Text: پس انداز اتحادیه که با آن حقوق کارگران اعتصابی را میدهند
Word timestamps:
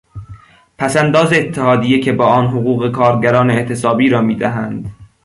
پس 0.77 0.97
انداز 0.97 1.33
اتحادیه 1.33 1.99
که 1.99 2.11
با 2.13 2.27
آن 2.27 2.47
حقوق 2.47 2.91
کارگران 2.91 3.49
اعتصابی 3.51 4.09
را 4.09 4.21
میدهند 4.21 4.91